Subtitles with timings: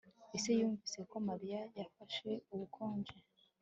[0.37, 3.15] ese yumvise ko mariya yafashe ubukonje